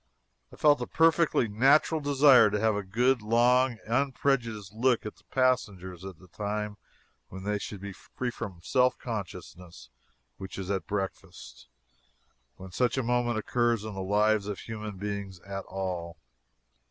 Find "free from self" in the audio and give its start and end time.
7.93-8.97